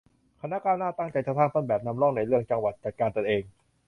[0.41, 3.41] คณะก้าวหน้า ตั้งใจจะสร้างต้นแบบ นำร่อง ในเรื่อง จังหวัดจัดการตนเอง